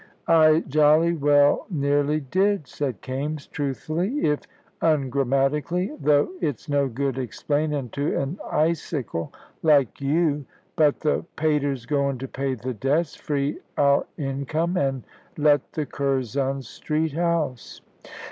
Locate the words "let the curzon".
15.37-16.63